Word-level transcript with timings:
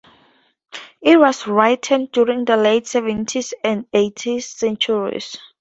It 0.99 1.19
was 1.19 1.45
written 1.45 2.09
during 2.11 2.45
the 2.45 2.57
late 2.57 2.87
seventeenth 2.87 3.53
and 3.63 3.85
eighteenth 3.93 4.45
centuries. 4.45 5.37